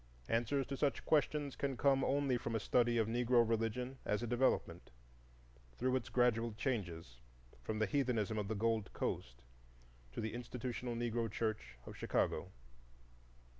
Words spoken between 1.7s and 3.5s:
come only from a study of Negro